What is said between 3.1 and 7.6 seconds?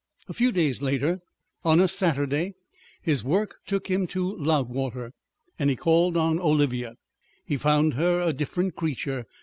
work took him to Loudwater, and he called on Olivia. He